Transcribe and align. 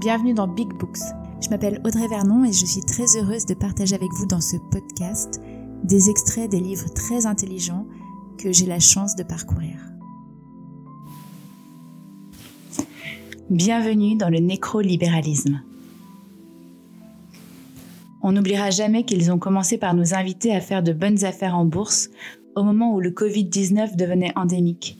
Bienvenue 0.00 0.32
dans 0.32 0.46
Big 0.46 0.68
Books. 0.74 1.00
Je 1.42 1.48
m'appelle 1.48 1.80
Audrey 1.84 2.06
Vernon 2.06 2.44
et 2.44 2.52
je 2.52 2.64
suis 2.64 2.82
très 2.82 3.16
heureuse 3.16 3.46
de 3.46 3.54
partager 3.54 3.96
avec 3.96 4.10
vous 4.12 4.26
dans 4.26 4.40
ce 4.40 4.56
podcast 4.70 5.40
des 5.82 6.08
extraits 6.08 6.48
des 6.48 6.60
livres 6.60 6.88
très 6.94 7.26
intelligents 7.26 7.84
que 8.38 8.52
j'ai 8.52 8.66
la 8.66 8.78
chance 8.78 9.16
de 9.16 9.24
parcourir. 9.24 9.74
Bienvenue 13.50 14.14
dans 14.14 14.28
le 14.28 14.38
nécrolibéralisme. 14.38 15.62
On 18.22 18.30
n'oubliera 18.30 18.70
jamais 18.70 19.02
qu'ils 19.02 19.32
ont 19.32 19.38
commencé 19.38 19.78
par 19.78 19.94
nous 19.94 20.14
inviter 20.14 20.54
à 20.54 20.60
faire 20.60 20.84
de 20.84 20.92
bonnes 20.92 21.24
affaires 21.24 21.56
en 21.56 21.64
bourse 21.64 22.08
au 22.54 22.62
moment 22.62 22.94
où 22.94 23.00
le 23.00 23.10
Covid-19 23.10 23.96
devenait 23.96 24.32
endémique, 24.36 24.96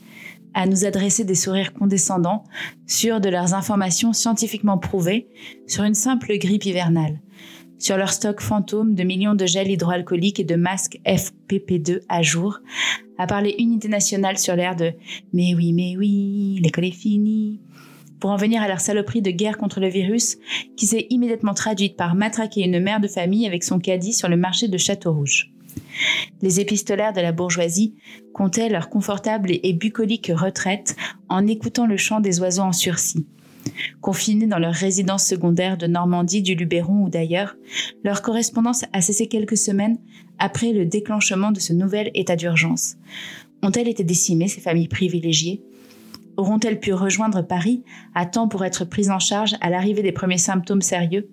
à 0.53 0.65
nous 0.65 0.85
adresser 0.85 1.23
des 1.23 1.35
sourires 1.35 1.73
condescendants, 1.73 2.43
sûrs 2.87 3.21
de 3.21 3.29
leurs 3.29 3.53
informations 3.53 4.13
scientifiquement 4.13 4.77
prouvées 4.77 5.27
sur 5.67 5.83
une 5.83 5.93
simple 5.93 6.37
grippe 6.37 6.65
hivernale, 6.65 7.19
sur 7.77 7.97
leur 7.97 8.11
stock 8.11 8.41
fantôme 8.41 8.95
de 8.95 9.03
millions 9.03 9.35
de 9.35 9.45
gels 9.45 9.71
hydroalcooliques 9.71 10.39
et 10.39 10.43
de 10.43 10.55
masques 10.55 10.99
FPP2 11.05 12.01
à 12.09 12.21
jour, 12.21 12.59
à 13.17 13.27
parler 13.27 13.55
unité 13.59 13.87
nationale 13.87 14.37
sur 14.37 14.55
l'air 14.55 14.75
de 14.75 14.93
Mais 15.33 15.53
oui, 15.55 15.73
mais 15.73 15.95
oui, 15.97 16.59
l'école 16.61 16.85
est 16.85 16.91
finie, 16.91 17.61
pour 18.19 18.31
en 18.31 18.35
venir 18.35 18.61
à 18.61 18.67
leur 18.67 18.81
saloperie 18.81 19.21
de 19.21 19.31
guerre 19.31 19.57
contre 19.57 19.79
le 19.79 19.87
virus, 19.87 20.37
qui 20.75 20.85
s'est 20.85 21.07
immédiatement 21.09 21.53
traduite 21.53 21.95
par 21.95 22.15
matraquer 22.15 22.63
une 22.63 22.79
mère 22.79 22.99
de 22.99 23.07
famille 23.07 23.47
avec 23.47 23.63
son 23.63 23.79
caddie 23.79 24.13
sur 24.13 24.27
le 24.27 24.37
marché 24.37 24.67
de 24.67 24.77
Château-Rouge. 24.77 25.51
Les 26.41 26.59
épistolaires 26.59 27.13
de 27.13 27.21
la 27.21 27.31
bourgeoisie 27.31 27.95
comptaient 28.33 28.69
leur 28.69 28.89
confortable 28.89 29.51
et 29.51 29.73
bucolique 29.73 30.31
retraite 30.33 30.95
en 31.27 31.45
écoutant 31.47 31.85
le 31.85 31.97
chant 31.97 32.19
des 32.19 32.39
oiseaux 32.39 32.63
en 32.63 32.73
sursis. 32.73 33.25
Confinés 34.01 34.47
dans 34.47 34.59
leur 34.59 34.73
résidence 34.73 35.25
secondaire 35.25 35.77
de 35.77 35.87
Normandie, 35.87 36.41
du 36.41 36.55
Luberon 36.55 37.03
ou 37.03 37.09
d'ailleurs, 37.09 37.55
leur 38.03 38.21
correspondance 38.21 38.85
a 38.93 39.01
cessé 39.01 39.27
quelques 39.27 39.57
semaines 39.57 39.97
après 40.37 40.71
le 40.71 40.85
déclenchement 40.85 41.51
de 41.51 41.59
ce 41.59 41.73
nouvel 41.73 42.11
état 42.13 42.35
d'urgence. 42.35 42.95
Ont-elles 43.61 43.89
été 43.89 44.03
décimées, 44.03 44.47
ces 44.47 44.61
familles 44.61 44.87
privilégiées? 44.87 45.61
Auront-elles 46.37 46.79
pu 46.79 46.93
rejoindre 46.93 47.41
Paris 47.41 47.83
à 48.15 48.25
temps 48.25 48.47
pour 48.47 48.63
être 48.63 48.85
prises 48.85 49.09
en 49.09 49.19
charge 49.19 49.55
à 49.59 49.69
l'arrivée 49.69 50.01
des 50.01 50.13
premiers 50.13 50.37
symptômes 50.37 50.81
sérieux? 50.81 51.29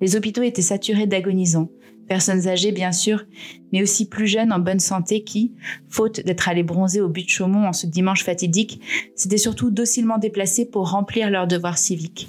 Les 0.00 0.16
hôpitaux 0.16 0.42
étaient 0.42 0.62
saturés 0.62 1.06
d'agonisants, 1.06 1.68
personnes 2.08 2.48
âgées 2.48 2.72
bien 2.72 2.92
sûr, 2.92 3.24
mais 3.72 3.82
aussi 3.82 4.08
plus 4.08 4.26
jeunes 4.26 4.52
en 4.52 4.58
bonne 4.58 4.80
santé 4.80 5.24
qui, 5.24 5.52
faute 5.88 6.20
d'être 6.20 6.48
allées 6.48 6.62
bronzer 6.62 7.00
au 7.00 7.08
but 7.08 7.24
de 7.24 7.28
Chaumont 7.28 7.66
en 7.66 7.72
ce 7.72 7.86
dimanche 7.86 8.24
fatidique, 8.24 8.80
s'étaient 9.16 9.38
surtout 9.38 9.70
docilement 9.70 10.18
déplacés 10.18 10.66
pour 10.66 10.90
remplir 10.90 11.30
leurs 11.30 11.46
devoirs 11.46 11.78
civiques. 11.78 12.28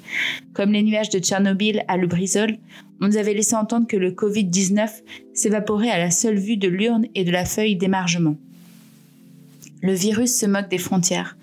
Comme 0.52 0.72
les 0.72 0.82
nuages 0.82 1.10
de 1.10 1.18
Tchernobyl 1.18 1.84
à 1.88 1.96
Lubrizol, 1.96 2.58
on 3.00 3.08
nous 3.08 3.16
avait 3.16 3.34
laissé 3.34 3.54
entendre 3.54 3.86
que 3.86 3.96
le 3.96 4.12
Covid-19 4.12 4.88
s'évaporait 5.34 5.90
à 5.90 5.98
la 5.98 6.10
seule 6.10 6.38
vue 6.38 6.56
de 6.56 6.68
l'urne 6.68 7.06
et 7.14 7.24
de 7.24 7.30
la 7.30 7.44
feuille 7.44 7.76
d'émargement. 7.76 8.36
Le 9.82 9.92
virus 9.92 10.34
se 10.34 10.46
moque 10.46 10.70
des 10.70 10.78
frontières. 10.78 11.36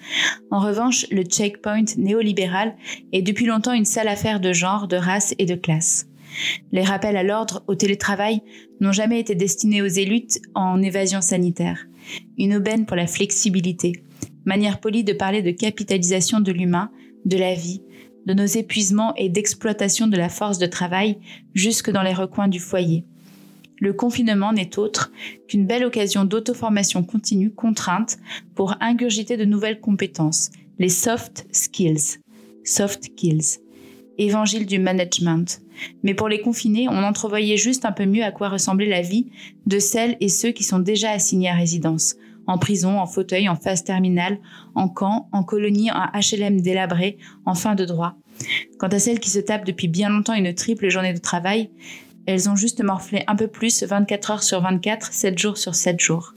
En 0.49 0.59
revanche, 0.59 1.05
le 1.11 1.21
checkpoint 1.21 1.85
néolibéral 1.97 2.75
est 3.13 3.21
depuis 3.21 3.45
longtemps 3.45 3.73
une 3.73 3.85
sale 3.85 4.07
affaire 4.07 4.39
de 4.39 4.51
genre, 4.51 4.87
de 4.87 4.95
race 4.95 5.35
et 5.37 5.45
de 5.45 5.53
classe. 5.53 6.07
Les 6.71 6.83
rappels 6.83 7.17
à 7.17 7.23
l'ordre 7.23 7.63
au 7.67 7.75
télétravail 7.75 8.41
n'ont 8.79 8.91
jamais 8.91 9.19
été 9.19 9.35
destinés 9.35 9.81
aux 9.81 9.87
élites 9.87 10.41
en 10.55 10.81
évasion 10.81 11.21
sanitaire. 11.21 11.85
Une 12.37 12.55
aubaine 12.55 12.85
pour 12.85 12.95
la 12.95 13.07
flexibilité. 13.07 13.93
Manière 14.45 14.79
polie 14.79 15.03
de 15.03 15.13
parler 15.13 15.41
de 15.41 15.51
capitalisation 15.51 16.39
de 16.39 16.51
l'humain, 16.51 16.91
de 17.25 17.37
la 17.37 17.53
vie, 17.53 17.83
de 18.25 18.33
nos 18.33 18.45
épuisements 18.45 19.13
et 19.15 19.29
d'exploitation 19.29 20.07
de 20.07 20.17
la 20.17 20.29
force 20.29 20.57
de 20.57 20.65
travail 20.65 21.17
jusque 21.53 21.91
dans 21.91 22.03
les 22.03 22.13
recoins 22.13 22.47
du 22.47 22.59
foyer 22.59 23.05
le 23.81 23.93
confinement 23.93 24.53
n'est 24.53 24.77
autre 24.79 25.11
qu'une 25.47 25.65
belle 25.65 25.83
occasion 25.83 26.23
d'auto-formation 26.23 27.03
continue 27.03 27.51
contrainte 27.51 28.19
pour 28.55 28.75
ingurgiter 28.79 29.37
de 29.37 29.43
nouvelles 29.43 29.81
compétences, 29.81 30.51
les 30.77 30.87
soft 30.87 31.47
skills. 31.51 32.19
Soft 32.63 33.05
skills. 33.05 33.57
Évangile 34.21 34.67
du 34.67 34.77
management. 34.77 35.61
Mais 36.03 36.13
pour 36.13 36.29
les 36.29 36.41
confinés, 36.41 36.87
on 36.87 37.03
entrevoyait 37.03 37.57
juste 37.57 37.85
un 37.85 37.91
peu 37.91 38.05
mieux 38.05 38.23
à 38.23 38.29
quoi 38.29 38.49
ressemblait 38.49 38.85
la 38.85 39.01
vie 39.01 39.31
de 39.65 39.79
celles 39.79 40.15
et 40.19 40.29
ceux 40.29 40.51
qui 40.51 40.63
sont 40.63 40.77
déjà 40.77 41.09
assignés 41.09 41.49
à 41.49 41.55
résidence, 41.55 42.17
en 42.45 42.59
prison, 42.59 42.99
en 42.99 43.07
fauteuil, 43.07 43.49
en 43.49 43.55
phase 43.55 43.83
terminale, 43.83 44.37
en 44.75 44.89
camp, 44.89 45.27
en 45.31 45.43
colonie, 45.43 45.89
en 45.89 46.05
HLM 46.13 46.61
délabré, 46.61 47.17
en 47.47 47.55
fin 47.55 47.73
de 47.73 47.83
droit. 47.83 48.13
Quant 48.77 48.89
à 48.89 48.99
celles 48.99 49.19
qui 49.19 49.31
se 49.31 49.39
tapent 49.39 49.65
depuis 49.65 49.87
bien 49.87 50.09
longtemps 50.09 50.35
une 50.35 50.53
triple 50.53 50.89
journée 50.89 51.13
de 51.13 51.19
travail, 51.19 51.71
elles 52.27 52.47
ont 52.47 52.55
juste 52.55 52.83
morflé 52.83 53.23
un 53.25 53.35
peu 53.35 53.47
plus 53.47 53.81
24 53.81 54.29
heures 54.29 54.43
sur 54.43 54.61
24, 54.61 55.11
7 55.11 55.39
jours 55.39 55.57
sur 55.57 55.73
7 55.73 55.99
jours. 55.99 56.35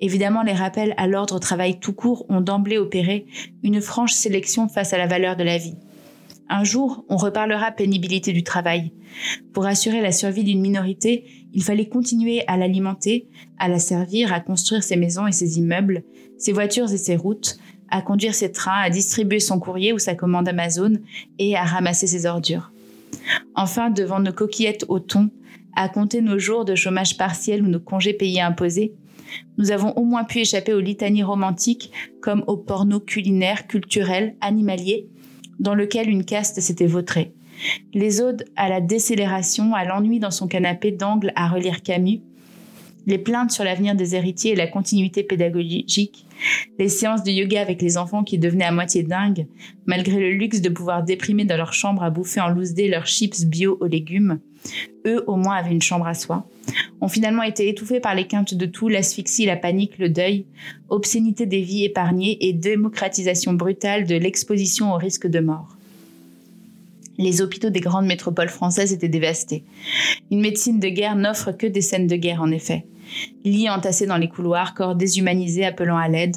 Évidemment, 0.00 0.42
les 0.42 0.54
rappels 0.54 0.94
à 0.96 1.06
l'ordre 1.06 1.38
travail 1.38 1.78
tout 1.78 1.92
court 1.92 2.26
ont 2.28 2.40
d'emblée 2.40 2.78
opéré 2.78 3.26
une 3.62 3.80
franche 3.80 4.12
sélection 4.12 4.66
face 4.66 4.92
à 4.92 4.98
la 4.98 5.06
valeur 5.06 5.36
de 5.36 5.44
la 5.44 5.56
vie. 5.56 5.76
Un 6.48 6.64
jour, 6.64 7.04
on 7.08 7.16
reparlera 7.16 7.72
pénibilité 7.72 8.32
du 8.32 8.42
travail. 8.42 8.92
Pour 9.52 9.66
assurer 9.66 10.00
la 10.00 10.12
survie 10.12 10.44
d'une 10.44 10.60
minorité, 10.60 11.24
il 11.52 11.62
fallait 11.62 11.88
continuer 11.88 12.42
à 12.46 12.56
l'alimenter, 12.56 13.28
à 13.58 13.68
la 13.68 13.78
servir, 13.78 14.32
à 14.32 14.40
construire 14.40 14.82
ses 14.82 14.96
maisons 14.96 15.26
et 15.26 15.32
ses 15.32 15.58
immeubles, 15.58 16.04
ses 16.38 16.52
voitures 16.52 16.90
et 16.90 16.98
ses 16.98 17.16
routes, 17.16 17.58
à 17.90 18.00
conduire 18.00 18.34
ses 18.34 18.52
trains, 18.52 18.80
à 18.80 18.90
distribuer 18.90 19.40
son 19.40 19.58
courrier 19.58 19.92
ou 19.92 19.98
sa 19.98 20.14
commande 20.14 20.48
Amazon 20.48 20.94
et 21.38 21.56
à 21.56 21.64
ramasser 21.64 22.06
ses 22.06 22.26
ordures. 22.26 22.72
Enfin, 23.54 23.90
devant 23.90 24.20
nos 24.20 24.32
coquillettes 24.32 24.84
au 24.88 25.00
thon, 25.00 25.30
à 25.76 25.88
compter 25.88 26.22
nos 26.22 26.38
jours 26.38 26.64
de 26.64 26.74
chômage 26.74 27.16
partiel 27.16 27.62
ou 27.62 27.68
nos 27.68 27.80
congés 27.80 28.12
payés 28.14 28.40
imposés, 28.40 28.94
nous 29.58 29.70
avons 29.70 29.92
au 29.92 30.04
moins 30.04 30.24
pu 30.24 30.38
échapper 30.38 30.72
aux 30.72 30.80
litanies 30.80 31.22
romantiques 31.22 31.92
comme 32.22 32.42
au 32.46 32.56
porno 32.56 33.00
culinaire, 33.00 33.66
culturel, 33.66 34.36
animalier, 34.40 35.08
dans 35.58 35.74
lequel 35.74 36.08
une 36.08 36.24
caste 36.24 36.60
s'était 36.60 36.86
vautrée. 36.86 37.32
Les 37.92 38.20
odes 38.20 38.44
à 38.56 38.68
la 38.68 38.80
décélération, 38.80 39.74
à 39.74 39.84
l'ennui 39.84 40.20
dans 40.20 40.30
son 40.30 40.46
canapé 40.46 40.92
d'angle 40.92 41.32
à 41.34 41.48
relire 41.48 41.82
Camus, 41.82 42.22
les 43.06 43.18
plaintes 43.18 43.50
sur 43.50 43.64
l'avenir 43.64 43.94
des 43.94 44.14
héritiers 44.14 44.52
et 44.52 44.56
la 44.56 44.66
continuité 44.66 45.22
pédagogique, 45.22 46.26
les 46.78 46.88
séances 46.88 47.22
de 47.22 47.30
yoga 47.30 47.60
avec 47.60 47.80
les 47.82 47.96
enfants 47.96 48.24
qui 48.24 48.38
devenaient 48.38 48.64
à 48.64 48.72
moitié 48.72 49.02
dingues, 49.02 49.46
malgré 49.86 50.18
le 50.18 50.32
luxe 50.32 50.60
de 50.60 50.68
pouvoir 50.68 51.02
déprimer 51.02 51.44
dans 51.44 51.56
leur 51.56 51.72
chambre 51.72 52.02
à 52.02 52.10
bouffer 52.10 52.40
en 52.40 52.48
loose 52.48 52.74
day 52.74 52.88
leurs 52.88 53.06
chips 53.06 53.44
bio 53.44 53.78
aux 53.80 53.86
légumes, 53.86 54.40
eux 55.06 55.24
au 55.26 55.36
moins 55.36 55.56
avaient 55.56 55.72
une 55.72 55.82
chambre 55.82 56.06
à 56.06 56.14
soi, 56.14 56.46
ont 57.00 57.08
finalement 57.08 57.42
été 57.42 57.68
étouffés 57.68 58.00
par 58.00 58.14
les 58.14 58.26
quintes 58.26 58.54
de 58.54 58.66
tout, 58.66 58.88
l'asphyxie, 58.88 59.46
la 59.46 59.56
panique, 59.56 59.98
le 59.98 60.08
deuil, 60.08 60.46
obscénité 60.88 61.46
des 61.46 61.62
vies 61.62 61.84
épargnées 61.84 62.36
et 62.46 62.52
démocratisation 62.52 63.54
brutale 63.54 64.06
de 64.06 64.16
l'exposition 64.16 64.92
au 64.92 64.96
risque 64.96 65.26
de 65.26 65.40
mort 65.40 65.77
les 67.18 67.42
hôpitaux 67.42 67.70
des 67.70 67.80
grandes 67.80 68.06
métropoles 68.06 68.48
françaises 68.48 68.92
étaient 68.92 69.08
dévastés. 69.08 69.64
Une 70.30 70.40
médecine 70.40 70.80
de 70.80 70.88
guerre 70.88 71.16
n'offre 71.16 71.52
que 71.52 71.66
des 71.66 71.82
scènes 71.82 72.06
de 72.06 72.16
guerre, 72.16 72.40
en 72.40 72.50
effet 72.50 72.86
lits 73.44 73.68
entassés 73.68 74.06
dans 74.06 74.16
les 74.16 74.28
couloirs, 74.28 74.74
corps 74.74 74.94
déshumanisés 74.94 75.64
appelant 75.64 75.96
à 75.96 76.08
l'aide, 76.08 76.36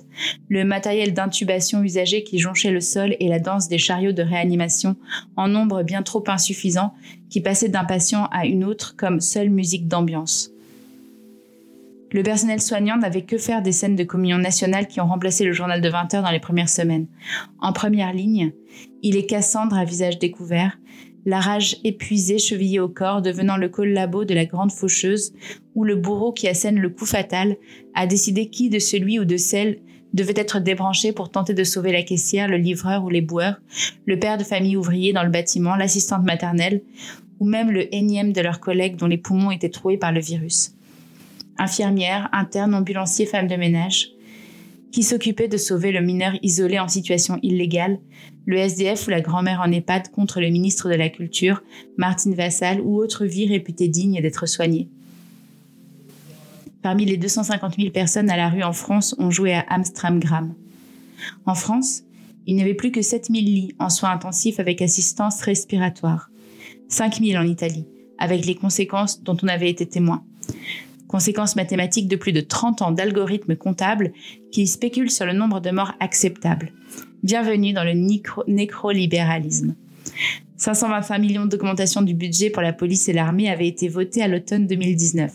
le 0.50 0.64
matériel 0.64 1.14
d'intubation 1.14 1.84
usagé 1.84 2.24
qui 2.24 2.40
jonchait 2.40 2.72
le 2.72 2.82
sol 2.82 3.16
et 3.20 3.28
la 3.28 3.40
danse 3.40 3.68
des 3.68 3.78
chariots 3.78 4.12
de 4.12 4.24
réanimation 4.24 4.96
en 5.36 5.48
nombre 5.48 5.84
bien 5.84 6.04
trop 6.04 6.24
insuffisant 6.28 6.94
qui 7.30 7.42
passait 7.42 7.70
d'un 7.70 7.86
patient 7.86 8.28
à 8.32 8.46
une 8.46 8.64
autre 8.64 8.96
comme 8.96 9.22
seule 9.22 9.50
musique 9.50 9.88
d'ambiance. 9.88 10.51
Le 12.14 12.24
personnel 12.24 12.62
soignant 12.62 12.98
n'avait 12.98 13.24
que 13.24 13.38
faire 13.38 13.62
des 13.62 13.72
scènes 13.72 13.96
de 13.96 14.04
communion 14.04 14.38
nationale 14.38 14.88
qui 14.88 15.00
ont 15.00 15.08
remplacé 15.08 15.46
le 15.46 15.54
journal 15.54 15.80
de 15.80 15.90
20 15.90 16.14
heures 16.14 16.24
dans 16.24 16.32
les 16.32 16.40
premières 16.40 16.70
semaines. 16.70 17.08
En 17.60 17.72
première 17.72 18.14
ligne, 18.14 18.52
il 19.02 19.16
est 19.16 19.26
Cassandre 19.26 19.78
à 19.78 19.86
visage 19.86 20.20
découvert, 20.20 20.78
la 21.26 21.40
rage 21.40 21.78
épuisée 21.84 22.40
chevillée 22.40 22.80
au 22.80 22.90
corps 22.90 23.22
devenant 23.22 23.56
le 23.56 23.70
collabo 23.70 24.26
de 24.26 24.34
la 24.34 24.46
grande 24.46 24.72
faucheuse, 24.72 25.34
ou 25.76 25.84
le 25.86 25.96
bourreau 25.96 26.34
qui 26.34 26.48
assène 26.48 26.80
le 26.80 26.90
coup 26.90 27.06
fatal 27.06 27.56
a 27.94 28.08
décidé 28.08 28.50
qui 28.50 28.70
de 28.70 28.80
celui 28.80 29.20
ou 29.20 29.26
de 29.26 29.38
celle 29.38 29.80
devait 30.14 30.34
être 30.36 30.60
débranché 30.60 31.14
pour 31.14 31.32
tenter 31.32 31.54
de 31.54 31.64
sauver 31.64 31.94
la 31.94 32.04
caissière, 32.04 32.50
le 32.50 32.58
livreur 32.58 33.06
ou 33.06 33.10
les 33.10 33.22
boueurs, 33.22 33.62
le 34.06 34.20
père 34.20 34.38
de 34.38 34.44
famille 34.44 34.76
ouvrier 34.76 35.14
dans 35.14 35.24
le 35.24 35.30
bâtiment, 35.30 35.76
l'assistante 35.76 36.26
maternelle, 36.26 36.82
ou 37.40 37.46
même 37.46 37.72
le 37.72 37.94
énième 37.96 38.34
de 38.34 38.42
leurs 38.42 38.60
collègues 38.60 38.98
dont 38.98 39.08
les 39.08 39.18
poumons 39.18 39.52
étaient 39.52 39.70
troués 39.70 39.98
par 39.98 40.12
le 40.12 40.20
virus. 40.20 40.76
Infirmière, 41.62 42.28
interne, 42.32 42.74
ambulancier, 42.74 43.28
femme 43.28 43.48
de 43.48 43.56
ménage, 43.56 44.14
qui 44.92 45.04
s'occupait 45.04 45.48
de 45.48 45.58
sauver 45.58 45.92
le 45.92 46.02
mineur 46.02 46.34
isolé 46.42 46.80
en 46.80 46.88
situation 46.88 47.38
illégale, 47.44 48.00
le 48.48 48.58
SDF 48.58 49.06
ou 49.06 49.12
la 49.12 49.22
grand-mère 49.22 49.62
en 49.62 49.72
EHPAD 49.72 50.10
contre 50.10 50.42
le 50.42 50.50
ministre 50.50 50.90
de 50.90 50.96
la 50.96 51.10
Culture, 51.10 51.62
Martine 51.98 52.34
Vassal 52.34 52.82
ou 52.82 52.98
autre 52.98 53.26
vie 53.26 53.48
réputée 53.48 53.90
digne 53.90 54.20
d'être 54.24 54.48
soignée. 54.48 54.90
Parmi 56.82 57.06
les 57.06 57.18
250 57.18 57.76
000 57.76 57.92
personnes 57.92 58.32
à 58.32 58.38
la 58.38 58.50
rue 58.50 58.64
en 58.64 58.74
France, 58.74 59.16
on 59.20 59.30
jouait 59.30 59.54
à 59.54 59.66
Amstramgram. 59.70 60.56
En 61.46 61.54
France, 61.54 62.02
Il 62.48 62.56
n'y 62.56 62.64
avait 62.64 62.74
plus 62.74 62.92
que 62.92 63.04
7000 63.04 63.46
lits 63.46 63.76
en 63.78 63.92
soins 63.92 64.10
intensifs 64.10 64.60
avec 64.60 64.82
assistance 64.82 65.44
respiratoire. 65.44 66.32
5000 66.88 67.38
en 67.38 67.46
Italie, 67.46 67.86
avec 68.18 68.48
les 68.48 68.56
conséquences 68.56 69.22
dont 69.22 69.38
on 69.44 69.48
avait 69.48 69.70
été 69.70 69.86
témoin. 69.86 70.24
Conséquences 71.12 71.58
mathématiques 71.58 72.08
de 72.08 72.16
plus 72.16 72.32
de 72.32 72.40
30 72.40 72.82
ans 72.82 72.92
d'algorithmes 72.92 73.58
comptables 73.58 74.14
qui 74.50 74.66
spéculent 74.66 75.12
sur 75.12 75.26
le 75.26 75.34
nombre 75.34 75.60
de 75.60 75.70
morts 75.70 75.92
acceptables. 76.00 76.72
Bienvenue 77.22 77.74
dans 77.74 77.84
le 77.84 77.92
nécrolibéralisme. 78.48 79.76
525 80.56 81.18
millions 81.20 81.46
d'augmentation 81.46 82.02
du 82.02 82.14
budget 82.14 82.50
pour 82.50 82.62
la 82.62 82.72
police 82.72 83.10
et 83.10 83.14
l'armée 83.14 83.50
avaient 83.50 83.68
été 83.68 83.90
votés 83.90 84.22
à 84.22 84.30
l'automne 84.30 84.68
2019, 84.68 85.34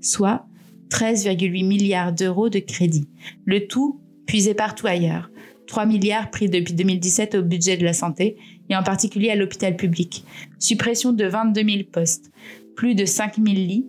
soit 0.00 0.46
13,8 0.88 1.66
milliards 1.66 2.14
d'euros 2.14 2.48
de 2.48 2.58
crédit. 2.58 3.06
Le 3.44 3.66
tout 3.66 4.00
puisé 4.24 4.54
partout 4.54 4.86
ailleurs. 4.86 5.30
3 5.66 5.84
milliards 5.84 6.30
pris 6.30 6.48
depuis 6.48 6.72
2017 6.72 7.34
au 7.34 7.42
budget 7.42 7.76
de 7.76 7.84
la 7.84 7.92
santé 7.92 8.38
et 8.70 8.76
en 8.76 8.82
particulier 8.82 9.28
à 9.28 9.36
l'hôpital 9.36 9.76
public. 9.76 10.24
Suppression 10.58 11.12
de 11.12 11.26
22 11.26 11.62
000 11.62 11.78
postes, 11.92 12.30
plus 12.74 12.94
de 12.94 13.04
5 13.04 13.34
000 13.36 13.48
lits 13.48 13.86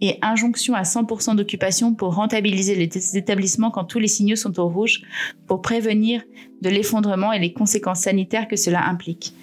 et 0.00 0.18
injonction 0.22 0.74
à 0.74 0.82
100% 0.82 1.36
d'occupation 1.36 1.94
pour 1.94 2.14
rentabiliser 2.14 2.74
les 2.74 3.16
établissements 3.16 3.70
quand 3.70 3.84
tous 3.84 3.98
les 3.98 4.08
signaux 4.08 4.36
sont 4.36 4.58
au 4.58 4.68
rouge 4.68 5.02
pour 5.46 5.62
prévenir 5.62 6.22
de 6.62 6.68
l'effondrement 6.68 7.32
et 7.32 7.38
les 7.38 7.52
conséquences 7.52 8.00
sanitaires 8.00 8.48
que 8.48 8.56
cela 8.56 8.86
implique. 8.86 9.34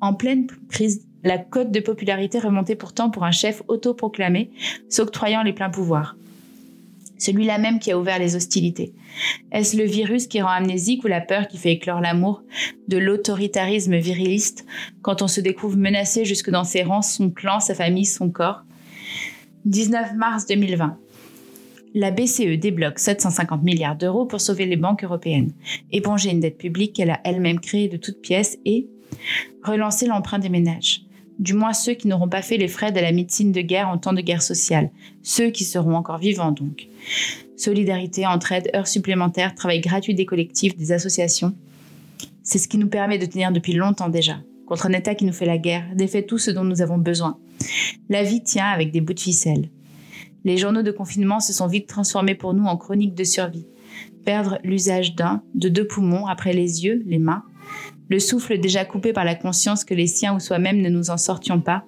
En 0.00 0.14
pleine 0.14 0.46
crise, 0.68 1.06
la 1.24 1.38
cote 1.38 1.72
de 1.72 1.80
popularité 1.80 2.38
remontait 2.38 2.76
pourtant 2.76 3.10
pour 3.10 3.24
un 3.24 3.30
chef 3.30 3.62
autoproclamé, 3.68 4.50
s'octroyant 4.88 5.42
les 5.42 5.52
pleins 5.52 5.70
pouvoirs. 5.70 6.16
Celui-là 7.18 7.58
même 7.58 7.78
qui 7.78 7.90
a 7.90 7.98
ouvert 7.98 8.18
les 8.18 8.36
hostilités. 8.36 8.92
Est-ce 9.50 9.76
le 9.76 9.84
virus 9.84 10.26
qui 10.26 10.42
rend 10.42 10.50
amnésique 10.50 11.02
ou 11.04 11.08
la 11.08 11.22
peur 11.22 11.48
qui 11.48 11.56
fait 11.56 11.72
éclore 11.72 12.02
l'amour 12.02 12.42
de 12.88 12.98
l'autoritarisme 12.98 13.96
viriliste 13.96 14.66
quand 15.00 15.22
on 15.22 15.28
se 15.28 15.40
découvre 15.40 15.78
menacé 15.78 16.26
jusque 16.26 16.50
dans 16.50 16.64
ses 16.64 16.82
rangs, 16.82 17.02
son 17.02 17.30
clan, 17.30 17.58
sa 17.58 17.74
famille, 17.74 18.04
son 18.04 18.30
corps? 18.30 18.65
19 19.66 20.14
mars 20.14 20.46
2020. 20.46 20.96
La 21.94 22.12
BCE 22.12 22.56
débloque 22.56 23.00
750 23.00 23.64
milliards 23.64 23.96
d'euros 23.96 24.24
pour 24.24 24.40
sauver 24.40 24.64
les 24.64 24.76
banques 24.76 25.02
européennes, 25.02 25.50
éponger 25.90 26.30
une 26.30 26.38
dette 26.38 26.56
publique 26.56 26.92
qu'elle 26.92 27.10
a 27.10 27.20
elle-même 27.24 27.58
créée 27.58 27.88
de 27.88 27.96
toutes 27.96 28.20
pièces 28.20 28.58
et 28.64 28.86
relancer 29.64 30.06
l'emprunt 30.06 30.38
des 30.38 30.50
ménages. 30.50 31.02
Du 31.40 31.52
moins 31.52 31.72
ceux 31.72 31.94
qui 31.94 32.06
n'auront 32.06 32.28
pas 32.28 32.42
fait 32.42 32.58
les 32.58 32.68
frais 32.68 32.92
de 32.92 33.00
la 33.00 33.10
médecine 33.10 33.50
de 33.50 33.60
guerre 33.60 33.88
en 33.88 33.98
temps 33.98 34.12
de 34.12 34.20
guerre 34.20 34.42
sociale, 34.42 34.92
ceux 35.24 35.50
qui 35.50 35.64
seront 35.64 35.96
encore 35.96 36.18
vivants 36.18 36.52
donc. 36.52 36.86
Solidarité, 37.56 38.24
entraide, 38.24 38.70
heures 38.72 38.86
supplémentaires, 38.86 39.56
travail 39.56 39.80
gratuit 39.80 40.14
des 40.14 40.26
collectifs, 40.26 40.76
des 40.76 40.92
associations. 40.92 41.56
C'est 42.44 42.58
ce 42.58 42.68
qui 42.68 42.78
nous 42.78 42.88
permet 42.88 43.18
de 43.18 43.26
tenir 43.26 43.50
depuis 43.50 43.72
longtemps 43.72 44.10
déjà, 44.10 44.36
contre 44.64 44.86
un 44.86 44.92
État 44.92 45.16
qui 45.16 45.24
nous 45.24 45.32
fait 45.32 45.44
la 45.44 45.58
guerre, 45.58 45.86
défait 45.96 46.22
tout 46.22 46.38
ce 46.38 46.52
dont 46.52 46.62
nous 46.62 46.82
avons 46.82 46.98
besoin. 46.98 47.40
La 48.08 48.22
vie 48.22 48.42
tient 48.42 48.66
avec 48.66 48.92
des 48.92 49.00
bouts 49.00 49.14
de 49.14 49.20
ficelle. 49.20 49.70
Les 50.44 50.56
journaux 50.56 50.82
de 50.82 50.92
confinement 50.92 51.40
se 51.40 51.52
sont 51.52 51.66
vite 51.66 51.88
transformés 51.88 52.34
pour 52.34 52.54
nous 52.54 52.64
en 52.64 52.76
chroniques 52.76 53.14
de 53.14 53.24
survie. 53.24 53.66
Perdre 54.24 54.58
l'usage 54.62 55.14
d'un, 55.14 55.42
de 55.54 55.68
deux 55.68 55.86
poumons 55.86 56.26
après 56.26 56.52
les 56.52 56.84
yeux, 56.84 57.02
les 57.06 57.18
mains, 57.18 57.42
le 58.08 58.20
souffle 58.20 58.58
déjà 58.58 58.84
coupé 58.84 59.12
par 59.12 59.24
la 59.24 59.34
conscience 59.34 59.84
que 59.84 59.94
les 59.94 60.06
siens 60.06 60.34
ou 60.34 60.40
soi-même 60.40 60.80
ne 60.80 60.88
nous 60.88 61.10
en 61.10 61.16
sortions 61.16 61.60
pas, 61.60 61.84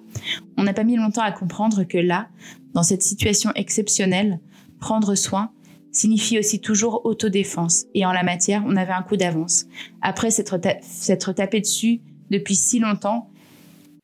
on 0.57 0.63
n'a 0.63 0.73
pas 0.73 0.83
mis 0.83 0.97
longtemps 0.97 1.21
à 1.21 1.31
comprendre 1.31 1.83
que 1.83 1.97
là, 1.97 2.27
dans 2.73 2.83
cette 2.83 3.01
situation 3.01 3.51
exceptionnelle, 3.55 4.39
prendre 4.79 5.15
soin 5.15 5.51
signifie 5.91 6.37
aussi 6.37 6.59
toujours 6.59 7.05
autodéfense. 7.05 7.85
Et 7.95 8.05
en 8.05 8.11
la 8.11 8.23
matière, 8.23 8.63
on 8.67 8.75
avait 8.75 8.93
un 8.93 9.01
coup 9.01 9.17
d'avance. 9.17 9.65
Après 10.01 10.29
s'être 10.29 11.31
tapé 11.31 11.61
dessus 11.61 12.01
depuis 12.29 12.55
si 12.55 12.79
longtemps 12.79 13.29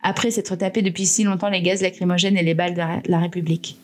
après 0.05 0.29
s'être 0.29 0.55
tapé 0.55 0.83
depuis 0.83 1.07
si 1.07 1.23
longtemps 1.23 1.49
les 1.49 1.63
gaz 1.63 1.81
lacrymogènes 1.81 2.37
et 2.37 2.43
les 2.43 2.53
balles 2.53 2.75
de 2.75 3.11
la 3.11 3.19
République. 3.19 3.77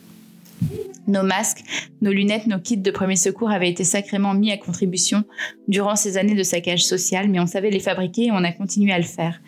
Nos 1.08 1.24
masques, 1.24 1.64
nos 2.00 2.12
lunettes, 2.12 2.46
nos 2.46 2.60
kits 2.60 2.76
de 2.76 2.90
premier 2.92 3.16
secours 3.16 3.50
avaient 3.50 3.68
été 3.68 3.82
sacrément 3.82 4.32
mis 4.32 4.52
à 4.52 4.56
contribution 4.56 5.24
durant 5.66 5.96
ces 5.96 6.18
années 6.18 6.36
de 6.36 6.44
saccage 6.44 6.84
social, 6.84 7.28
mais 7.28 7.40
on 7.40 7.46
savait 7.46 7.70
les 7.70 7.80
fabriquer 7.80 8.26
et 8.26 8.30
on 8.30 8.44
a 8.44 8.52
continué 8.52 8.92
à 8.92 8.98
le 8.98 9.04
faire. 9.04 9.40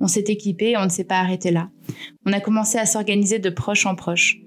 On 0.00 0.08
s'est 0.08 0.24
équipé 0.26 0.70
et 0.70 0.76
on 0.76 0.84
ne 0.84 0.88
s'est 0.88 1.04
pas 1.04 1.20
arrêté 1.20 1.52
là. 1.52 1.68
On 2.24 2.32
a 2.32 2.40
commencé 2.40 2.76
à 2.76 2.86
s'organiser 2.86 3.38
de 3.38 3.50
proche 3.50 3.86
en 3.86 3.94
proche. 3.94 4.40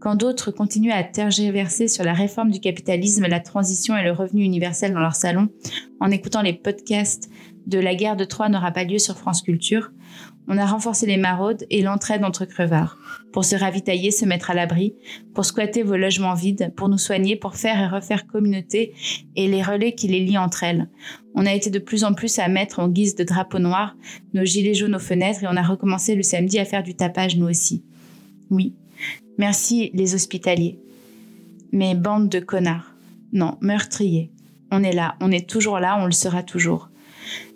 Quand 0.00 0.16
d'autres 0.16 0.50
continuaient 0.50 0.90
à 0.90 1.04
tergiverser 1.04 1.86
sur 1.86 2.02
la 2.02 2.14
réforme 2.14 2.50
du 2.50 2.58
capitalisme, 2.58 3.28
la 3.28 3.38
transition 3.38 3.96
et 3.96 4.02
le 4.02 4.10
revenu 4.10 4.42
universel 4.42 4.92
dans 4.92 4.98
leur 4.98 5.14
salon, 5.14 5.50
en 6.00 6.10
écoutant 6.10 6.42
les 6.42 6.52
podcasts 6.52 7.30
de 7.68 7.78
La 7.78 7.94
guerre 7.94 8.16
de 8.16 8.24
Troie 8.24 8.48
n'aura 8.48 8.72
pas 8.72 8.82
lieu 8.82 8.98
sur 8.98 9.16
France 9.16 9.42
Culture, 9.42 9.92
on 10.48 10.58
a 10.58 10.66
renforcé 10.66 11.06
les 11.06 11.16
maraudes 11.16 11.64
et 11.70 11.82
l'entraide 11.82 12.24
entre 12.24 12.44
crevards, 12.44 12.98
pour 13.32 13.44
se 13.44 13.56
ravitailler, 13.56 14.10
se 14.10 14.24
mettre 14.24 14.50
à 14.50 14.54
l'abri, 14.54 14.94
pour 15.34 15.44
squatter 15.44 15.82
vos 15.82 15.96
logements 15.96 16.34
vides, 16.34 16.72
pour 16.76 16.88
nous 16.88 16.98
soigner, 16.98 17.36
pour 17.36 17.56
faire 17.56 17.80
et 17.80 17.86
refaire 17.86 18.26
communauté 18.26 18.92
et 19.36 19.48
les 19.48 19.62
relais 19.62 19.94
qui 19.94 20.08
les 20.08 20.20
lient 20.20 20.38
entre 20.38 20.64
elles. 20.64 20.88
On 21.34 21.46
a 21.46 21.54
été 21.54 21.70
de 21.70 21.78
plus 21.78 22.04
en 22.04 22.12
plus 22.12 22.38
à 22.38 22.48
mettre 22.48 22.80
en 22.80 22.88
guise 22.88 23.14
de 23.14 23.24
drapeau 23.24 23.58
noir 23.58 23.96
nos 24.34 24.44
gilets 24.44 24.74
jaunes 24.74 24.96
aux 24.96 25.00
fenêtres 25.00 25.44
et 25.44 25.48
on 25.48 25.56
a 25.56 25.62
recommencé 25.62 26.14
le 26.14 26.22
samedi 26.22 26.58
à 26.58 26.64
faire 26.64 26.82
du 26.82 26.94
tapage 26.94 27.36
nous 27.36 27.48
aussi. 27.48 27.82
Oui, 28.50 28.74
merci 29.38 29.90
les 29.94 30.14
hospitaliers. 30.14 30.78
Mais 31.70 31.94
bande 31.94 32.28
de 32.28 32.40
connards. 32.40 32.92
Non, 33.32 33.56
meurtriers. 33.62 34.30
On 34.70 34.82
est 34.82 34.92
là, 34.92 35.16
on 35.20 35.30
est 35.30 35.48
toujours 35.48 35.78
là, 35.78 35.98
on 36.00 36.06
le 36.06 36.12
sera 36.12 36.42
toujours. 36.42 36.90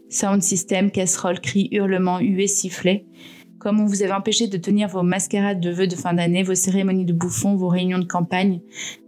Sound 0.08 0.43
system, 0.43 0.91
casserole, 0.91 1.41
cris, 1.41 1.69
hurlements, 1.73 2.20
huées, 2.20 2.47
sifflets. 2.47 3.06
Comme 3.58 3.81
on 3.81 3.87
vous 3.87 4.03
avait 4.03 4.12
empêché 4.12 4.47
de 4.47 4.56
tenir 4.56 4.88
vos 4.88 5.03
mascarades 5.03 5.61
de 5.61 5.70
vœux 5.70 5.88
de 5.88 5.97
fin 5.97 6.14
d'année, 6.14 6.43
vos 6.43 6.55
cérémonies 6.55 7.05
de 7.05 7.12
bouffons, 7.12 7.56
vos 7.56 7.69
réunions 7.69 7.99
de 7.99 8.05
campagne, 8.05 8.61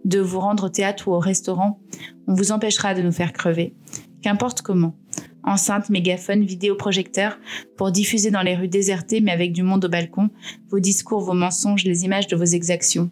de 0.05 0.19
vous 0.19 0.41
rendre 0.41 0.65
au 0.65 0.69
théâtre 0.69 1.07
ou 1.07 1.13
au 1.13 1.21
restaurant, 1.21 1.79
on 2.27 2.35
vous 2.35 2.51
empêchera 2.51 2.95
de 2.95 3.03
nous 3.03 3.13
faire 3.13 3.33
crever. 3.33 3.75
Qu'importe 4.23 4.63
comment. 4.63 4.97
Enceinte, 5.45 5.91
mégaphone, 5.91 6.45
vidéoprojecteur, 6.45 7.39
pour 7.77 7.93
diffuser 7.93 8.31
dans 8.31 8.43
les 8.43 8.57
rues 8.57 8.69
désertées 8.69 9.21
mais 9.21 9.31
avec 9.31 9.53
du 9.53 9.63
monde 9.63 9.85
au 9.85 9.89
balcon, 9.89 10.31
vos 10.71 10.81
discours, 10.81 11.21
vos 11.21 11.35
mensonges, 11.35 11.85
les 11.85 12.05
images 12.05 12.27
de 12.27 12.37
vos 12.37 12.45
exactions. 12.45 13.11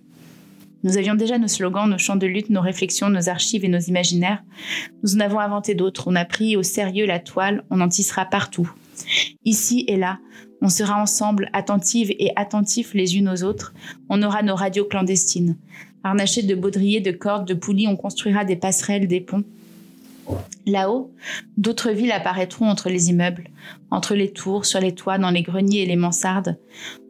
Nous 0.87 0.99
avions 0.99 1.17
déjà 1.17 1.37
nos 1.37 1.49
slogans, 1.49 1.91
nos 1.91 1.99
chants 1.99 2.15
de 2.15 2.29
lutte, 2.29 2.49
nos 2.49 2.61
réflexions, 2.61 3.09
nos 3.09 3.29
archives 3.29 3.65
et 3.65 3.69
nos 3.69 3.81
imaginaires. 3.81 4.44
Nous 5.03 5.17
en 5.17 5.21
avons 5.21 5.41
inventé 5.41 5.75
d'autres. 5.75 6.05
On 6.06 6.15
a 6.15 6.25
pris 6.25 6.56
au 6.56 6.62
sérieux 6.62 7.06
la 7.06 7.19
toile, 7.19 7.65
on 7.71 7.81
en 7.81 7.88
tissera 7.88 8.25
partout. 8.25 8.71
Ici 9.45 9.85
et 9.88 9.97
là, 9.97 10.21
on 10.62 10.69
sera 10.69 11.02
ensemble, 11.02 11.50
attentives 11.52 12.14
et 12.21 12.31
attentifs 12.37 12.95
les 12.95 13.16
unes 13.16 13.28
aux 13.28 13.43
autres. 13.43 13.75
On 14.09 14.23
aura 14.23 14.45
nos 14.45 14.55
radios 14.55 14.85
clandestines. 14.85 15.57
Harnachés 16.05 16.45
de 16.45 16.55
baudriers, 16.55 17.00
de 17.00 17.11
cordes, 17.11 17.49
de 17.49 17.55
poulies, 17.55 17.88
on 17.88 17.97
construira 17.97 18.45
des 18.45 18.55
passerelles, 18.55 19.09
des 19.09 19.21
ponts. 19.21 19.43
Là-haut, 20.66 21.14
d'autres 21.56 21.90
villes 21.90 22.12
apparaîtront 22.12 22.68
entre 22.68 22.88
les 22.88 23.11
immeubles, 23.11 23.50
entre 23.90 24.14
les 24.14 24.33
tours, 24.33 24.66
sur 24.66 24.80
les 24.80 24.95
toits, 24.95 25.18
dans 25.18 25.30
les 25.30 25.42
greniers 25.42 25.83
et 25.83 25.87
les 25.87 25.97
mansardes. 25.97 26.59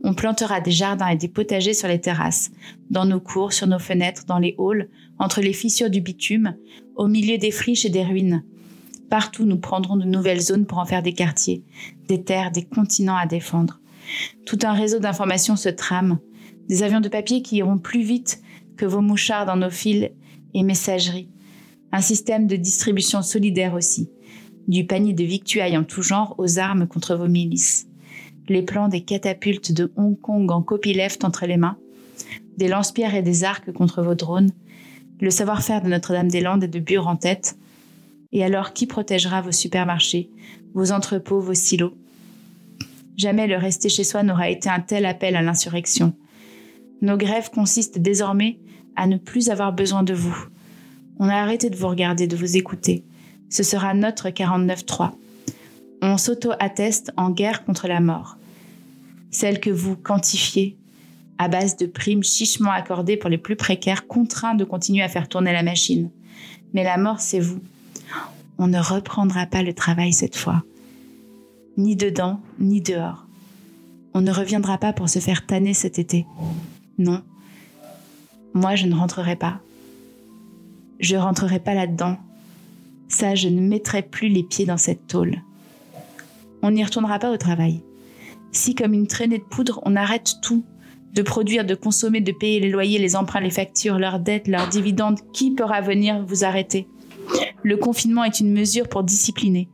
On 0.04 0.14
plantera 0.14 0.60
des 0.60 0.70
jardins 0.70 1.08
et 1.08 1.16
des 1.16 1.28
potagers 1.28 1.72
sur 1.72 1.88
les 1.88 2.00
terrasses, 2.00 2.50
dans 2.90 3.06
nos 3.06 3.20
cours, 3.20 3.54
sur 3.54 3.66
nos 3.66 3.78
fenêtres, 3.78 4.26
dans 4.26 4.38
les 4.38 4.54
halls, 4.58 4.90
entre 5.18 5.40
les 5.40 5.54
fissures 5.54 5.88
du 5.88 6.02
bitume, 6.02 6.56
au 6.96 7.08
milieu 7.08 7.38
des 7.38 7.50
friches 7.50 7.86
et 7.86 7.90
des 7.90 8.04
ruines. 8.04 8.44
Partout, 9.08 9.46
nous 9.46 9.58
prendrons 9.58 9.96
de 9.96 10.04
nouvelles 10.04 10.40
zones 10.40 10.66
pour 10.66 10.78
en 10.78 10.84
faire 10.84 11.02
des 11.02 11.14
quartiers, 11.14 11.62
des 12.08 12.22
terres, 12.22 12.50
des 12.50 12.64
continents 12.64 13.16
à 13.16 13.26
défendre. 13.26 13.80
Tout 14.44 14.58
un 14.64 14.72
réseau 14.72 14.98
d'informations 14.98 15.56
se 15.56 15.68
trame, 15.68 16.18
des 16.68 16.82
avions 16.82 17.00
de 17.00 17.08
papier 17.08 17.40
qui 17.40 17.56
iront 17.56 17.78
plus 17.78 18.02
vite 18.02 18.42
que 18.76 18.84
vos 18.84 19.00
mouchards 19.00 19.46
dans 19.46 19.56
nos 19.56 19.70
fils 19.70 20.10
et 20.52 20.62
messageries 20.62 21.30
un 21.92 22.00
système 22.00 22.46
de 22.46 22.56
distribution 22.56 23.22
solidaire 23.22 23.74
aussi, 23.74 24.10
du 24.68 24.86
panier 24.86 25.12
de 25.12 25.24
victuailles 25.24 25.76
en 25.76 25.84
tout 25.84 26.02
genre 26.02 26.34
aux 26.38 26.58
armes 26.58 26.86
contre 26.86 27.16
vos 27.16 27.28
milices, 27.28 27.86
les 28.48 28.62
plans 28.62 28.88
des 28.88 29.02
catapultes 29.02 29.72
de 29.72 29.92
Hong 29.96 30.20
Kong 30.20 30.50
en 30.50 30.62
copyleft 30.62 31.24
entre 31.24 31.46
les 31.46 31.56
mains, 31.56 31.76
des 32.56 32.68
lance-pierres 32.68 33.14
et 33.14 33.22
des 33.22 33.44
arcs 33.44 33.72
contre 33.72 34.02
vos 34.02 34.14
drones, 34.14 34.50
le 35.20 35.30
savoir-faire 35.30 35.82
de 35.82 35.88
Notre-Dame-des-Landes 35.88 36.64
et 36.64 36.68
de 36.68 36.78
Bure 36.78 37.08
en 37.08 37.16
tête. 37.16 37.56
Et 38.32 38.44
alors, 38.44 38.72
qui 38.72 38.86
protégera 38.86 39.40
vos 39.40 39.52
supermarchés, 39.52 40.30
vos 40.74 40.92
entrepôts, 40.92 41.40
vos 41.40 41.54
silos? 41.54 41.94
Jamais 43.16 43.46
le 43.46 43.56
rester 43.56 43.88
chez 43.88 44.04
soi 44.04 44.22
n'aura 44.22 44.50
été 44.50 44.68
un 44.68 44.80
tel 44.80 45.06
appel 45.06 45.36
à 45.36 45.42
l'insurrection. 45.42 46.14
Nos 47.00 47.16
grèves 47.16 47.50
consistent 47.50 47.98
désormais 47.98 48.58
à 48.94 49.06
ne 49.06 49.16
plus 49.16 49.48
avoir 49.48 49.72
besoin 49.72 50.02
de 50.02 50.12
vous, 50.14 50.36
on 51.18 51.28
a 51.28 51.34
arrêté 51.34 51.70
de 51.70 51.76
vous 51.76 51.88
regarder, 51.88 52.26
de 52.26 52.36
vous 52.36 52.56
écouter. 52.56 53.04
Ce 53.48 53.62
sera 53.62 53.94
notre 53.94 54.28
49-3. 54.28 55.12
On 56.02 56.18
s'auto-atteste 56.18 57.12
en 57.16 57.30
guerre 57.30 57.64
contre 57.64 57.88
la 57.88 58.00
mort. 58.00 58.36
Celle 59.30 59.60
que 59.60 59.70
vous 59.70 59.96
quantifiez 59.96 60.76
à 61.38 61.48
base 61.48 61.76
de 61.76 61.86
primes 61.86 62.22
chichement 62.22 62.70
accordées 62.70 63.16
pour 63.16 63.30
les 63.30 63.38
plus 63.38 63.56
précaires, 63.56 64.06
contraints 64.06 64.54
de 64.54 64.64
continuer 64.64 65.02
à 65.02 65.08
faire 65.08 65.28
tourner 65.28 65.52
la 65.52 65.62
machine. 65.62 66.10
Mais 66.72 66.84
la 66.84 66.96
mort, 66.96 67.20
c'est 67.20 67.40
vous. 67.40 67.60
on 68.58 68.68
ne 68.68 68.78
reprendra 68.78 69.46
pas 69.46 69.62
le 69.62 69.74
travail 69.74 70.12
cette 70.12 70.36
fois. 70.36 70.62
Ni 71.76 71.94
dedans, 71.94 72.40
ni 72.58 72.80
dehors. 72.80 73.26
On 74.14 74.22
ne 74.22 74.32
reviendra 74.32 74.78
pas 74.78 74.94
pour 74.94 75.10
se 75.10 75.18
faire 75.18 75.44
tanner 75.44 75.74
cet 75.74 75.98
été. 75.98 76.26
Non. 76.96 77.22
Moi, 78.54 78.74
je 78.74 78.86
ne 78.86 78.94
rentrerai 78.94 79.36
pas. 79.36 79.60
Je 80.98 81.16
rentrerai 81.16 81.60
pas 81.60 81.74
là-dedans. 81.74 82.16
Ça, 83.08 83.34
je 83.34 83.48
ne 83.48 83.60
mettrai 83.60 84.02
plus 84.02 84.28
les 84.28 84.42
pieds 84.42 84.66
dans 84.66 84.78
cette 84.78 85.06
tôle. 85.06 85.42
On 86.62 86.70
n'y 86.70 86.84
retournera 86.84 87.18
pas 87.18 87.30
au 87.30 87.36
travail. 87.36 87.82
Si, 88.52 88.74
comme 88.74 88.94
une 88.94 89.06
traînée 89.06 89.38
de 89.38 89.44
poudre, 89.44 89.80
on 89.84 89.96
arrête 89.96 90.36
tout, 90.42 90.64
de 91.12 91.22
produire, 91.22 91.64
de 91.64 91.74
consommer, 91.74 92.20
de 92.20 92.32
payer 92.32 92.60
les 92.60 92.70
loyers, 92.70 92.98
les 92.98 93.16
emprunts, 93.16 93.40
les 93.40 93.50
factures, 93.50 93.98
leurs 93.98 94.18
dettes, 94.18 94.48
leurs 94.48 94.68
dividendes, 94.68 95.18
qui 95.32 95.50
pourra 95.50 95.80
venir 95.80 96.24
vous 96.24 96.44
arrêter? 96.44 96.88
Le 97.62 97.76
confinement 97.76 98.24
est 98.24 98.40
une 98.40 98.52
mesure 98.52 98.88
pour 98.88 99.02
discipliner, 99.02 99.68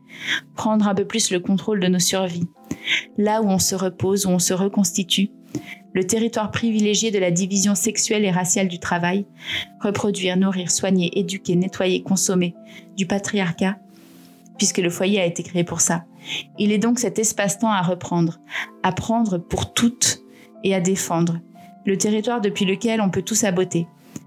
prendre 0.57 0.89
un 0.89 0.95
peu 0.95 1.05
plus 1.05 1.31
le 1.31 1.41
contrôle 1.41 1.81
de 1.81 1.89
nos 1.89 1.99
survies. 1.99 2.49
Là 3.19 3.43
où 3.43 3.47
on 3.47 3.59
se 3.59 3.75
repose, 3.75 4.27
où 4.27 4.31
on 4.31 4.39
se 4.39 4.55
reconstitue, 4.55 5.31
le 5.93 6.07
territoire 6.07 6.51
privilégié 6.51 7.11
de 7.11 7.19
la 7.19 7.31
division 7.31 7.75
sexuelle 7.75 8.25
et 8.25 8.31
raciale 8.31 8.69
du 8.69 8.79
travail, 8.79 9.27
reproduire, 9.81 10.37
nourrir, 10.37 10.71
soigner, 10.71 11.19
éduquer, 11.19 11.57
nettoyer, 11.57 12.03
consommer, 12.03 12.55
du 12.97 13.07
patriarcat, 13.07 13.77
puisque 14.57 14.79
le 14.79 14.91
foyer 14.91 15.21
a 15.21 15.27
été 15.27 15.43
créé 15.43 15.65
pour 15.65 15.81
ça. 15.81 16.05
Il 16.59 16.73
est 16.73 16.79
donc 16.79 16.99
cet 16.99 17.19
espace-temps 17.19 17.71
à 17.71 17.83
reprendre, 17.83 18.39
à 18.83 18.93
prendre 18.93 19.39
pour 19.39 19.73
toutes 19.73 20.21
et 20.65 20.75
à 20.75 20.81
défendre, 20.81 21.41
le 21.85 21.99
territoire 21.99 22.41
depuis 22.41 22.65
lequel 22.65 23.01
on 23.01 23.11
peut 23.11 23.23
tout 23.23 23.35
saboter, 23.35 23.87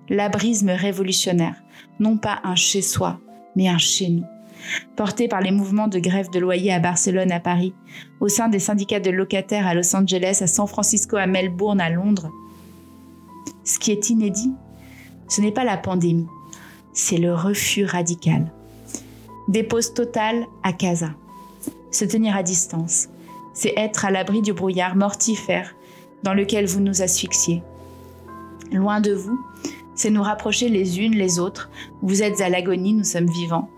l'abrisme 0.10 0.70
révolutionnaire, 0.70 1.64
non 2.00 2.18
pas 2.18 2.42
un 2.44 2.56
chez-soi, 2.56 3.20
mais 3.56 3.70
un 3.70 3.78
chez-nous 3.78 4.26
porté 4.96 5.28
par 5.28 5.42
les 5.42 5.52
mouvements 5.52 5.88
de 5.88 6.00
grève 6.00 6.30
de 6.30 6.40
loyer 6.40 6.74
à 6.74 6.80
Barcelone, 6.80 7.32
à 7.32 7.40
Paris, 7.40 7.74
au 8.20 8.28
sein 8.28 8.50
des 8.50 8.60
syndicats 8.60 9.00
de 9.00 9.12
locataires 9.12 9.68
à 9.68 9.74
Los 9.74 9.96
Angeles, 9.96 10.40
à 10.42 10.48
San 10.48 10.68
Francisco, 10.68 11.18
à 11.18 11.28
Melbourne, 11.28 11.82
à 11.82 11.90
Londres. 11.90 12.30
Ce 13.64 13.80
qui 13.80 13.92
est 13.92 14.10
inédit, 14.10 14.54
ce 15.28 15.42
n'est 15.42 15.52
pas 15.52 15.64
la 15.64 15.78
pandémie, 15.78 16.28
c'est 16.94 17.18
le 17.18 17.34
refus 17.34 17.86
radical. 17.86 18.52
Dépose 19.48 19.94
totale 19.94 20.46
à 20.64 20.74
casa. 20.74 21.12
Se 21.92 22.06
tenir 22.06 22.36
à 22.36 22.44
distance, 22.44 23.10
c'est 23.54 23.74
être 23.78 24.06
à 24.06 24.12
l'abri 24.12 24.42
du 24.42 24.54
brouillard 24.54 24.96
mortifère 24.96 25.76
dans 26.24 26.34
lequel 26.34 26.66
vous 26.66 26.82
nous 26.82 27.02
asphyxiez. 27.02 27.62
Loin 28.72 29.02
de 29.02 29.14
vous, 29.14 29.40
c'est 29.96 30.10
nous 30.10 30.24
rapprocher 30.24 30.70
les 30.70 31.00
unes 31.00 31.16
les 31.16 31.40
autres. 31.40 31.70
Vous 32.02 32.22
êtes 32.22 32.42
à 32.42 32.50
l'agonie, 32.50 32.94
nous 32.94 33.04
sommes 33.04 33.30
vivants. 33.30 33.70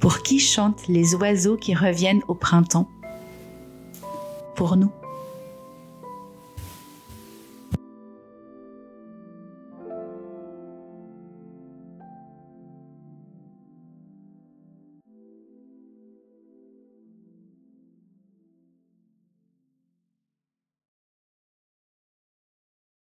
Pour 0.00 0.22
qui 0.22 0.38
chantent 0.38 0.88
les 0.88 1.14
oiseaux 1.14 1.58
qui 1.58 1.74
reviennent 1.74 2.22
au 2.26 2.34
printemps? 2.34 2.88
Pour 4.56 4.76
nous. 4.76 4.90